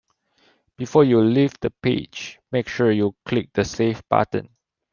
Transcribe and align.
Before 0.77 1.03
you 1.03 1.21
leave 1.21 1.59
the 1.59 1.69
page, 1.69 2.39
make 2.51 2.67
sure 2.67 2.91
you 2.91 3.15
click 3.23 3.53
the 3.53 3.63
save 3.63 4.01
button 4.09 4.49